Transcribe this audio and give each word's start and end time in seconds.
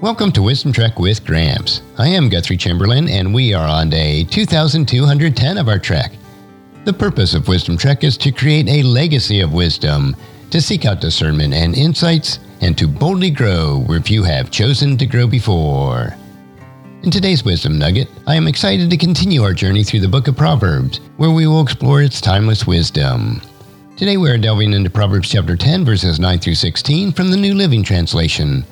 Welcome 0.00 0.32
to 0.32 0.42
Wisdom 0.42 0.72
Trek 0.72 0.98
with 0.98 1.26
Gramps. 1.26 1.82
I 1.98 2.08
am 2.08 2.30
Guthrie 2.30 2.56
Chamberlain, 2.56 3.06
and 3.06 3.34
we 3.34 3.52
are 3.52 3.68
on 3.68 3.90
day 3.90 4.24
2210 4.24 5.58
of 5.58 5.68
our 5.68 5.78
trek. 5.78 6.12
The 6.86 6.92
purpose 6.94 7.34
of 7.34 7.48
Wisdom 7.48 7.76
Trek 7.76 8.02
is 8.02 8.16
to 8.16 8.32
create 8.32 8.66
a 8.66 8.82
legacy 8.82 9.40
of 9.40 9.52
wisdom, 9.52 10.16
to 10.52 10.62
seek 10.62 10.86
out 10.86 11.02
discernment 11.02 11.52
and 11.52 11.74
insights, 11.74 12.38
and 12.62 12.78
to 12.78 12.88
boldly 12.88 13.28
grow 13.28 13.80
where 13.80 14.00
few 14.00 14.22
have 14.22 14.50
chosen 14.50 14.96
to 14.96 15.04
grow 15.04 15.26
before. 15.26 16.16
In 17.02 17.10
today's 17.10 17.44
Wisdom 17.44 17.78
Nugget, 17.78 18.08
I 18.26 18.36
am 18.36 18.48
excited 18.48 18.88
to 18.88 18.96
continue 18.96 19.42
our 19.42 19.52
journey 19.52 19.84
through 19.84 20.00
the 20.00 20.08
book 20.08 20.28
of 20.28 20.34
Proverbs, 20.36 21.00
where 21.18 21.30
we 21.30 21.46
will 21.46 21.60
explore 21.60 22.00
its 22.00 22.22
timeless 22.22 22.66
wisdom. 22.66 23.42
Today 23.98 24.16
we 24.16 24.30
are 24.30 24.38
delving 24.38 24.72
into 24.72 24.88
Proverbs 24.88 25.28
chapter 25.28 25.56
10, 25.56 25.84
verses 25.84 26.18
9 26.18 26.38
through 26.38 26.54
16 26.54 27.12
from 27.12 27.30
the 27.30 27.36
New 27.36 27.54
Living 27.54 27.82
Translation. 27.82 28.64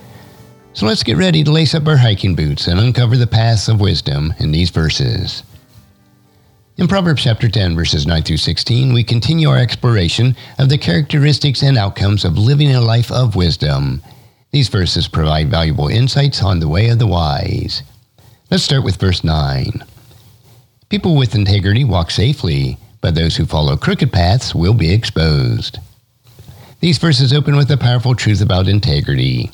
So 0.78 0.86
let's 0.86 1.02
get 1.02 1.16
ready 1.16 1.42
to 1.42 1.50
lace 1.50 1.74
up 1.74 1.88
our 1.88 1.96
hiking 1.96 2.36
boots 2.36 2.68
and 2.68 2.78
uncover 2.78 3.16
the 3.16 3.26
paths 3.26 3.66
of 3.66 3.80
wisdom 3.80 4.32
in 4.38 4.52
these 4.52 4.70
verses. 4.70 5.42
In 6.76 6.86
Proverbs 6.86 7.24
chapter 7.24 7.48
10, 7.48 7.74
verses 7.74 8.06
9 8.06 8.22
through 8.22 8.36
16, 8.36 8.92
we 8.92 9.02
continue 9.02 9.48
our 9.48 9.58
exploration 9.58 10.36
of 10.56 10.68
the 10.68 10.78
characteristics 10.78 11.64
and 11.64 11.76
outcomes 11.76 12.24
of 12.24 12.38
living 12.38 12.72
a 12.72 12.80
life 12.80 13.10
of 13.10 13.34
wisdom. 13.34 14.00
These 14.52 14.68
verses 14.68 15.08
provide 15.08 15.50
valuable 15.50 15.88
insights 15.88 16.44
on 16.44 16.60
the 16.60 16.68
way 16.68 16.90
of 16.90 17.00
the 17.00 17.08
wise. 17.08 17.82
Let's 18.48 18.62
start 18.62 18.84
with 18.84 19.00
verse 19.00 19.24
9. 19.24 19.82
People 20.90 21.16
with 21.16 21.34
integrity 21.34 21.82
walk 21.82 22.12
safely, 22.12 22.78
but 23.00 23.16
those 23.16 23.34
who 23.36 23.46
follow 23.46 23.76
crooked 23.76 24.12
paths 24.12 24.54
will 24.54 24.74
be 24.74 24.94
exposed. 24.94 25.80
These 26.78 26.98
verses 26.98 27.32
open 27.32 27.56
with 27.56 27.68
a 27.72 27.76
powerful 27.76 28.14
truth 28.14 28.40
about 28.40 28.68
integrity. 28.68 29.50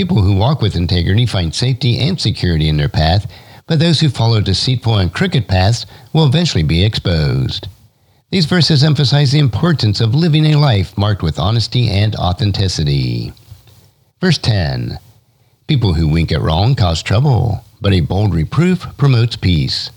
People 0.00 0.22
who 0.22 0.34
walk 0.34 0.62
with 0.62 0.76
integrity 0.76 1.26
find 1.26 1.54
safety 1.54 1.98
and 1.98 2.18
security 2.18 2.70
in 2.70 2.78
their 2.78 2.88
path 2.88 3.30
but 3.66 3.78
those 3.78 4.00
who 4.00 4.08
follow 4.08 4.40
deceitful 4.40 4.96
and 4.96 5.12
crooked 5.12 5.46
paths 5.46 5.84
will 6.14 6.24
eventually 6.24 6.64
be 6.64 6.82
exposed. 6.82 7.68
These 8.30 8.46
verses 8.46 8.82
emphasize 8.82 9.30
the 9.30 9.40
importance 9.40 10.00
of 10.00 10.14
living 10.14 10.46
a 10.46 10.56
life 10.56 10.96
marked 10.96 11.22
with 11.22 11.38
honesty 11.38 11.90
and 11.90 12.16
authenticity. 12.16 13.34
Verse 14.22 14.38
10 14.38 14.98
People 15.66 15.92
who 15.92 16.08
wink 16.08 16.32
at 16.32 16.40
wrong 16.40 16.74
cause 16.74 17.02
trouble, 17.02 17.62
but 17.78 17.92
a 17.92 18.00
bold 18.00 18.34
reproof 18.34 18.86
promotes 18.96 19.36
peace. 19.36 19.90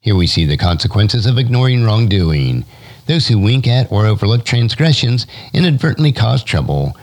Here 0.00 0.14
we 0.14 0.28
see 0.28 0.46
the 0.46 0.56
consequences 0.56 1.26
of 1.26 1.36
ignoring 1.36 1.82
wrongdoing. 1.82 2.64
Those 3.06 3.26
who 3.26 3.40
wink 3.40 3.66
at 3.66 3.90
or 3.90 4.06
overlook 4.06 4.44
transgressions 4.44 5.26
inadvertently 5.52 6.12
cause 6.12 6.44
trouble, 6.44 6.96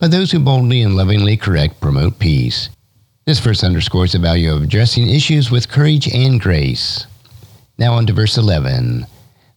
but 0.00 0.10
those 0.10 0.32
who 0.32 0.40
boldly 0.40 0.82
and 0.82 0.96
lovingly 0.96 1.36
correct 1.36 1.80
promote 1.80 2.18
peace. 2.18 2.70
This 3.26 3.38
verse 3.38 3.62
underscores 3.62 4.12
the 4.12 4.18
value 4.18 4.52
of 4.52 4.62
addressing 4.62 5.08
issues 5.08 5.50
with 5.50 5.68
courage 5.68 6.08
and 6.12 6.40
grace. 6.40 7.06
Now 7.78 7.92
on 7.92 8.06
to 8.06 8.12
verse 8.12 8.36
11. 8.36 9.06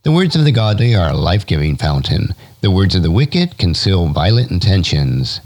The 0.04 0.12
words 0.12 0.36
of 0.36 0.44
the 0.44 0.52
godly 0.52 0.96
are 0.96 1.10
a 1.10 1.18
life 1.18 1.48
giving 1.48 1.78
fountain. 1.78 2.36
The 2.60 2.72
words 2.72 2.94
of 2.94 3.04
the 3.04 3.12
wicked 3.12 3.58
conceal 3.58 4.08
violent 4.10 4.52
intentions. 4.52 5.40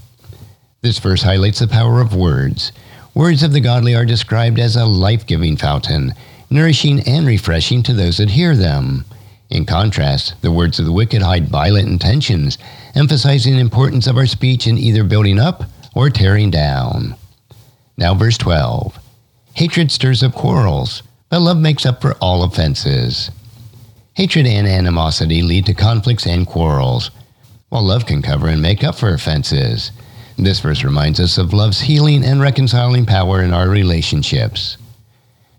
This 0.82 0.98
verse 0.98 1.22
highlights 1.22 1.60
the 1.60 1.68
power 1.68 2.02
of 2.02 2.16
words. 2.16 2.72
Words 3.14 3.44
of 3.44 3.54
the 3.54 3.62
godly 3.62 3.96
are 3.96 4.06
described 4.06 4.60
as 4.60 4.76
a 4.76 4.86
life 4.86 5.28
giving 5.28 5.58
fountain, 5.58 6.14
nourishing 6.50 7.02
and 7.08 7.28
refreshing 7.28 7.84
to 7.84 7.94
those 7.94 8.18
that 8.18 8.32
hear 8.32 8.56
them. 8.56 9.06
In 9.50 9.66
contrast, 9.66 10.34
the 10.42 10.52
words 10.52 10.78
of 10.80 10.86
the 10.86 10.92
wicked 10.92 11.22
hide 11.22 11.48
violent 11.48 11.88
intentions, 11.88 12.58
emphasizing 12.96 13.54
the 13.54 13.62
importance 13.62 14.08
of 14.08 14.18
our 14.18 14.26
speech 14.26 14.68
in 14.68 14.78
either 14.78 15.04
building 15.04 15.40
up 15.40 15.64
or 15.96 16.10
tearing 16.10 16.52
down. 16.52 17.16
Now, 17.98 18.14
verse 18.14 18.38
12 18.38 19.00
Hatred 19.54 19.92
stirs 19.92 20.22
up 20.22 20.34
quarrels, 20.34 21.02
but 21.30 21.42
love 21.42 21.58
makes 21.58 21.86
up 21.86 22.02
for 22.02 22.14
all 22.16 22.44
offenses. 22.44 23.32
Hatred 24.14 24.46
and 24.46 24.68
animosity 24.68 25.42
lead 25.42 25.66
to 25.68 25.74
conflicts 25.74 26.28
and 26.28 26.46
quarrels, 26.46 27.12
while 27.70 27.84
love 27.84 28.06
can 28.06 28.22
cover 28.22 28.48
and 28.48 28.62
make 28.62 28.84
up 28.84 28.96
for 28.96 29.14
offenses. 29.14 29.92
This 30.38 30.60
verse 30.60 30.84
reminds 30.84 31.20
us 31.20 31.38
of 31.38 31.54
love's 31.54 31.82
healing 31.82 32.24
and 32.24 32.40
reconciling 32.40 33.06
power 33.06 33.42
in 33.42 33.54
our 33.54 33.70
relationships. 33.70 34.78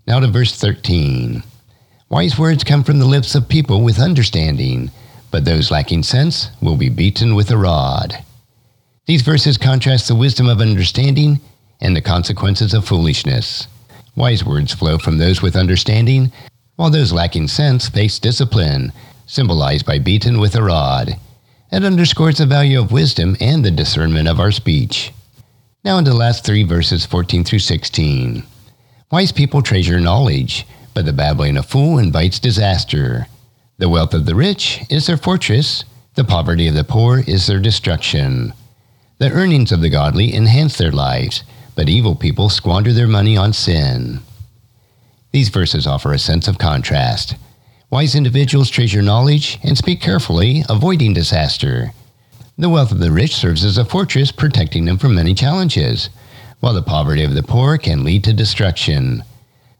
Now 0.06 0.20
to 0.20 0.28
verse 0.28 0.58
13. 0.58 1.42
Wise 2.10 2.38
words 2.38 2.64
come 2.64 2.84
from 2.84 2.98
the 2.98 3.04
lips 3.04 3.34
of 3.34 3.50
people 3.50 3.82
with 3.82 4.00
understanding, 4.00 4.90
but 5.30 5.44
those 5.44 5.70
lacking 5.70 6.02
sense 6.02 6.48
will 6.62 6.76
be 6.76 6.88
beaten 6.88 7.34
with 7.34 7.50
a 7.50 7.58
rod. 7.58 8.24
These 9.04 9.20
verses 9.20 9.58
contrast 9.58 10.08
the 10.08 10.14
wisdom 10.14 10.48
of 10.48 10.62
understanding 10.62 11.38
and 11.82 11.94
the 11.94 12.00
consequences 12.00 12.72
of 12.72 12.86
foolishness. 12.86 13.68
Wise 14.16 14.42
words 14.42 14.72
flow 14.72 14.96
from 14.96 15.18
those 15.18 15.42
with 15.42 15.54
understanding, 15.54 16.32
while 16.76 16.88
those 16.88 17.12
lacking 17.12 17.48
sense 17.48 17.90
face 17.90 18.18
discipline, 18.18 18.90
symbolized 19.26 19.84
by 19.84 19.98
beaten 19.98 20.40
with 20.40 20.56
a 20.56 20.62
rod. 20.62 21.14
It 21.70 21.84
underscores 21.84 22.38
the 22.38 22.46
value 22.46 22.80
of 22.80 22.90
wisdom 22.90 23.36
and 23.38 23.62
the 23.62 23.70
discernment 23.70 24.28
of 24.28 24.40
our 24.40 24.50
speech. 24.50 25.12
Now, 25.84 25.98
in 25.98 26.04
the 26.04 26.14
last 26.14 26.42
three 26.42 26.62
verses 26.62 27.04
14 27.04 27.44
through 27.44 27.58
16. 27.58 28.44
Wise 29.10 29.30
people 29.30 29.60
treasure 29.60 30.00
knowledge, 30.00 30.66
but 30.98 31.04
the 31.04 31.12
babbling 31.12 31.56
of 31.56 31.64
fool 31.64 31.96
invites 31.96 32.40
disaster. 32.40 33.28
The 33.78 33.88
wealth 33.88 34.14
of 34.14 34.26
the 34.26 34.34
rich 34.34 34.80
is 34.90 35.06
their 35.06 35.16
fortress, 35.16 35.84
the 36.16 36.24
poverty 36.24 36.66
of 36.66 36.74
the 36.74 36.82
poor 36.82 37.20
is 37.20 37.46
their 37.46 37.60
destruction. 37.60 38.52
The 39.18 39.30
earnings 39.30 39.70
of 39.70 39.80
the 39.80 39.90
godly 39.90 40.34
enhance 40.34 40.76
their 40.76 40.90
lives, 40.90 41.44
but 41.76 41.88
evil 41.88 42.16
people 42.16 42.48
squander 42.48 42.92
their 42.92 43.06
money 43.06 43.36
on 43.36 43.52
sin. 43.52 44.18
These 45.30 45.50
verses 45.50 45.86
offer 45.86 46.12
a 46.12 46.18
sense 46.18 46.48
of 46.48 46.58
contrast. 46.58 47.36
Wise 47.90 48.16
individuals 48.16 48.68
treasure 48.68 49.00
knowledge 49.00 49.60
and 49.62 49.78
speak 49.78 50.00
carefully, 50.00 50.64
avoiding 50.68 51.14
disaster. 51.14 51.92
The 52.58 52.70
wealth 52.70 52.90
of 52.90 52.98
the 52.98 53.12
rich 53.12 53.36
serves 53.36 53.64
as 53.64 53.78
a 53.78 53.84
fortress, 53.84 54.32
protecting 54.32 54.86
them 54.86 54.98
from 54.98 55.14
many 55.14 55.34
challenges, 55.34 56.10
while 56.58 56.74
the 56.74 56.82
poverty 56.82 57.22
of 57.22 57.34
the 57.34 57.44
poor 57.44 57.78
can 57.78 58.02
lead 58.02 58.24
to 58.24 58.32
destruction. 58.32 59.22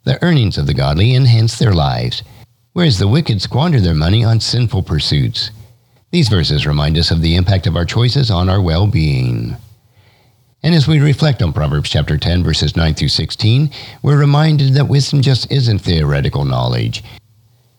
The 0.08 0.24
earnings 0.24 0.56
of 0.56 0.66
the 0.66 0.72
godly 0.72 1.14
enhance 1.14 1.58
their 1.58 1.74
lives, 1.74 2.22
whereas 2.72 2.98
the 2.98 3.06
wicked 3.06 3.42
squander 3.42 3.78
their 3.78 3.92
money 3.92 4.24
on 4.24 4.40
sinful 4.40 4.84
pursuits. 4.84 5.50
These 6.12 6.30
verses 6.30 6.66
remind 6.66 6.96
us 6.96 7.10
of 7.10 7.20
the 7.20 7.36
impact 7.36 7.66
of 7.66 7.76
our 7.76 7.84
choices 7.84 8.30
on 8.30 8.48
our 8.48 8.58
well 8.58 8.86
being. 8.86 9.58
And 10.62 10.74
as 10.74 10.88
we 10.88 10.98
reflect 10.98 11.42
on 11.42 11.52
Proverbs 11.52 11.90
chapter 11.90 12.16
10, 12.16 12.42
verses 12.42 12.74
9 12.74 12.94
through 12.94 13.08
16, 13.10 13.68
we're 14.02 14.18
reminded 14.18 14.72
that 14.72 14.88
wisdom 14.88 15.20
just 15.20 15.52
isn't 15.52 15.80
theoretical 15.80 16.46
knowledge. 16.46 17.04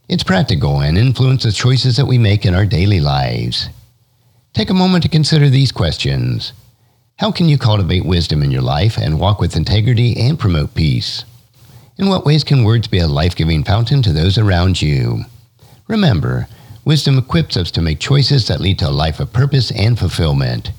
It's 0.08 0.22
practical 0.22 0.82
and 0.84 1.00
influences 1.00 1.58
choices 1.58 1.98
that 1.98 2.06
we 2.06 2.20
make 2.20 2.46
in 2.46 2.54
our 2.54 2.68
daily 2.68 3.00
lives. 3.00 3.70
Take 4.54 4.70
a 4.70 4.76
moment 4.76 5.02
to 5.02 5.10
consider 5.10 5.50
these 5.50 5.72
questions. 5.72 6.54
How 7.18 7.32
can 7.32 7.50
you 7.50 7.58
cultivate 7.58 8.06
wisdom 8.06 8.44
in 8.44 8.52
your 8.52 8.62
life 8.62 9.00
and 9.00 9.20
walk 9.20 9.40
with 9.40 9.56
integrity 9.56 10.16
and 10.16 10.38
promote 10.38 10.76
peace? 10.76 11.26
In 12.00 12.08
what 12.08 12.26
ways 12.26 12.46
can 12.46 12.64
words 12.64 12.88
be 12.88 13.00
a 13.00 13.08
life 13.10 13.36
giving 13.36 13.66
fountain 13.66 14.02
to 14.04 14.14
those 14.14 14.38
around 14.38 14.82
you? 14.82 15.26
Remember, 15.90 16.48
wisdom 16.86 17.18
equips 17.18 17.58
us 17.58 17.72
to 17.72 17.82
make 17.82 18.00
choices 18.00 18.48
that 18.48 18.62
lead 18.62 18.80
to 18.80 18.88
a 18.88 18.90
life 18.90 19.20
of 19.20 19.34
purpose 19.34 19.70
and 19.72 20.00
fulfillment. 20.00 20.72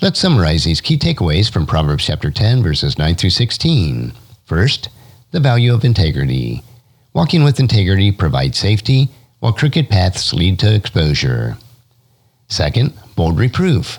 Let's 0.00 0.18
summarize 0.18 0.64
these 0.64 0.80
key 0.80 0.96
takeaways 0.96 1.52
from 1.52 1.66
Proverbs 1.66 2.06
chapter 2.06 2.30
10, 2.30 2.62
verses 2.62 2.96
9 2.96 3.16
through 3.16 3.30
16. 3.30 4.14
First, 4.46 4.88
the 5.30 5.40
value 5.40 5.74
of 5.74 5.84
integrity. 5.84 6.62
Walking 7.12 7.44
with 7.44 7.60
integrity 7.60 8.10
provides 8.10 8.58
safety, 8.58 9.10
while 9.40 9.52
crooked 9.52 9.90
paths 9.90 10.32
lead 10.32 10.58
to 10.60 10.74
exposure. 10.74 11.58
Second, 12.48 12.94
bold 13.14 13.38
reproof. 13.38 13.98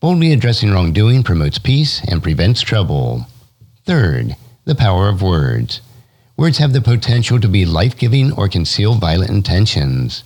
Boldly 0.00 0.32
addressing 0.32 0.72
wrongdoing 0.72 1.22
promotes 1.22 1.60
peace 1.60 2.02
and 2.08 2.24
prevents 2.24 2.60
trouble. 2.60 3.28
Third, 3.86 4.34
the 4.64 4.74
power 4.74 5.08
of 5.08 5.22
words. 5.22 5.80
Words 6.36 6.58
have 6.58 6.72
the 6.72 6.80
potential 6.80 7.38
to 7.40 7.48
be 7.48 7.64
life 7.64 7.96
giving 7.96 8.32
or 8.32 8.48
conceal 8.48 8.94
violent 8.94 9.30
intentions. 9.30 10.24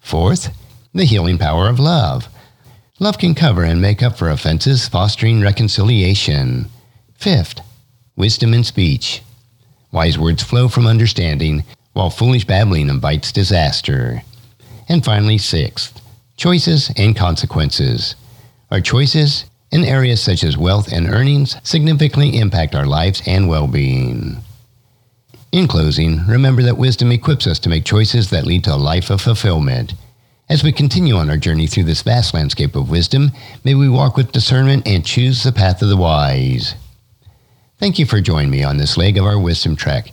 Fourth, 0.00 0.54
the 0.92 1.04
healing 1.04 1.38
power 1.38 1.68
of 1.68 1.80
love. 1.80 2.28
Love 3.00 3.18
can 3.18 3.34
cover 3.34 3.64
and 3.64 3.80
make 3.80 4.02
up 4.02 4.16
for 4.16 4.30
offenses, 4.30 4.86
fostering 4.86 5.40
reconciliation. 5.40 6.66
Fifth, 7.14 7.60
wisdom 8.16 8.54
in 8.54 8.62
speech. 8.62 9.22
Wise 9.90 10.18
words 10.18 10.42
flow 10.42 10.68
from 10.68 10.86
understanding, 10.86 11.64
while 11.92 12.10
foolish 12.10 12.44
babbling 12.44 12.88
invites 12.88 13.32
disaster. 13.32 14.22
And 14.88 15.04
finally, 15.04 15.38
sixth, 15.38 16.00
choices 16.36 16.90
and 16.96 17.16
consequences. 17.16 18.16
Our 18.70 18.80
choices 18.80 19.44
in 19.74 19.84
areas 19.84 20.22
such 20.22 20.44
as 20.44 20.56
wealth 20.56 20.92
and 20.92 21.08
earnings 21.08 21.56
significantly 21.64 22.38
impact 22.38 22.76
our 22.76 22.86
lives 22.86 23.20
and 23.26 23.48
well 23.48 23.66
being. 23.66 24.36
In 25.50 25.66
closing, 25.66 26.24
remember 26.28 26.62
that 26.62 26.78
wisdom 26.78 27.10
equips 27.10 27.48
us 27.48 27.58
to 27.58 27.68
make 27.68 27.84
choices 27.84 28.30
that 28.30 28.46
lead 28.46 28.62
to 28.64 28.74
a 28.74 28.76
life 28.76 29.10
of 29.10 29.20
fulfillment. 29.20 29.94
As 30.48 30.62
we 30.62 30.70
continue 30.70 31.16
on 31.16 31.28
our 31.28 31.36
journey 31.36 31.66
through 31.66 31.84
this 31.84 32.02
vast 32.02 32.34
landscape 32.34 32.76
of 32.76 32.88
wisdom, 32.88 33.32
may 33.64 33.74
we 33.74 33.88
walk 33.88 34.16
with 34.16 34.30
discernment 34.30 34.86
and 34.86 35.04
choose 35.04 35.42
the 35.42 35.50
path 35.50 35.82
of 35.82 35.88
the 35.88 35.96
wise. 35.96 36.76
Thank 37.78 37.98
you 37.98 38.06
for 38.06 38.20
joining 38.20 38.50
me 38.50 38.62
on 38.62 38.76
this 38.76 38.96
leg 38.96 39.18
of 39.18 39.24
our 39.24 39.40
wisdom 39.40 39.74
trek. 39.74 40.12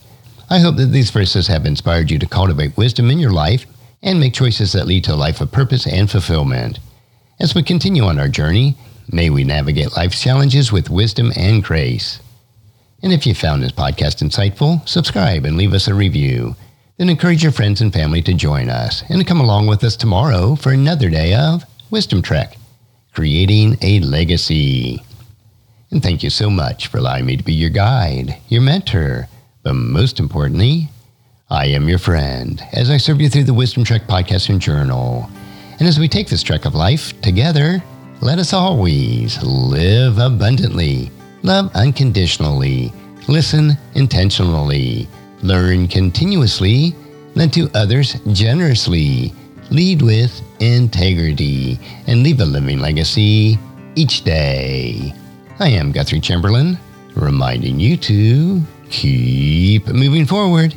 I 0.49 0.57
hope 0.57 0.77
that 0.77 0.87
these 0.87 1.11
verses 1.11 1.45
have 1.47 1.67
inspired 1.67 2.09
you 2.09 2.17
to 2.17 2.25
cultivate 2.25 2.77
wisdom 2.77 3.11
in 3.11 3.19
your 3.19 3.31
life 3.31 3.67
and 4.01 4.19
make 4.19 4.33
choices 4.33 4.73
that 4.73 4.87
lead 4.87 5.03
to 5.03 5.13
a 5.13 5.15
life 5.15 5.39
of 5.39 5.51
purpose 5.51 5.85
and 5.85 6.09
fulfillment. 6.09 6.79
As 7.39 7.53
we 7.53 7.61
continue 7.61 8.03
on 8.03 8.19
our 8.19 8.27
journey, 8.27 8.75
may 9.11 9.29
we 9.29 9.43
navigate 9.43 9.95
life's 9.95 10.21
challenges 10.21 10.71
with 10.71 10.89
wisdom 10.89 11.31
and 11.35 11.63
grace. 11.63 12.19
And 13.03 13.11
if 13.11 13.25
you 13.25 13.33
found 13.33 13.63
this 13.63 13.71
podcast 13.71 14.21
insightful, 14.21 14.87
subscribe 14.87 15.45
and 15.45 15.57
leave 15.57 15.73
us 15.73 15.87
a 15.87 15.93
review. 15.93 16.55
Then 16.97 17.09
encourage 17.09 17.41
your 17.41 17.51
friends 17.51 17.81
and 17.81 17.91
family 17.91 18.21
to 18.21 18.33
join 18.33 18.69
us 18.69 19.03
and 19.09 19.25
come 19.25 19.41
along 19.41 19.67
with 19.67 19.83
us 19.83 19.95
tomorrow 19.95 20.55
for 20.55 20.71
another 20.71 21.09
day 21.09 21.33
of 21.33 21.63
Wisdom 21.89 22.21
Trek, 22.21 22.57
creating 23.13 23.77
a 23.81 23.99
legacy. 24.01 25.03
And 25.89 26.01
thank 26.01 26.23
you 26.23 26.29
so 26.29 26.49
much 26.49 26.87
for 26.87 26.99
allowing 26.99 27.25
me 27.25 27.37
to 27.37 27.43
be 27.43 27.53
your 27.53 27.71
guide, 27.71 28.37
your 28.49 28.61
mentor, 28.61 29.27
but 29.63 29.73
most 29.73 30.19
importantly, 30.19 30.89
I 31.49 31.65
am 31.65 31.89
your 31.89 31.99
friend 31.99 32.61
as 32.71 32.89
I 32.89 32.97
serve 32.97 33.19
you 33.19 33.29
through 33.29 33.43
the 33.43 33.53
Wisdom 33.53 33.83
Trek 33.83 34.03
podcast 34.03 34.49
and 34.49 34.61
journal. 34.61 35.29
And 35.79 35.87
as 35.87 35.99
we 35.99 36.07
take 36.07 36.29
this 36.29 36.43
trek 36.43 36.65
of 36.65 36.75
life 36.75 37.19
together, 37.21 37.83
let 38.21 38.37
us 38.37 38.53
always 38.53 39.41
live 39.41 40.19
abundantly, 40.19 41.09
love 41.41 41.71
unconditionally, 41.73 42.93
listen 43.27 43.75
intentionally, 43.95 45.07
learn 45.41 45.87
continuously, 45.87 46.95
lend 47.33 47.51
to 47.51 47.67
others 47.73 48.13
generously, 48.31 49.33
lead 49.71 50.03
with 50.03 50.39
integrity, 50.59 51.79
and 52.05 52.21
leave 52.21 52.39
a 52.41 52.45
living 52.45 52.79
legacy 52.79 53.57
each 53.95 54.23
day. 54.23 55.11
I 55.59 55.69
am 55.69 55.91
Guthrie 55.91 56.19
Chamberlain, 56.19 56.77
reminding 57.15 57.79
you 57.79 57.97
to 57.97 58.61
keep 58.91 59.87
moving 59.87 60.27
forward, 60.27 60.75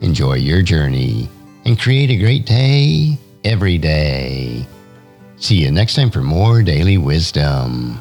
enjoy 0.00 0.36
your 0.36 0.62
journey, 0.62 1.28
and 1.66 1.78
create 1.78 2.08
a 2.08 2.16
great 2.16 2.46
day 2.46 3.18
every 3.44 3.76
day. 3.76 4.66
See 5.40 5.56
you 5.56 5.70
next 5.70 5.94
time 5.94 6.10
for 6.10 6.22
more 6.22 6.62
daily 6.62 6.98
wisdom. 6.98 8.00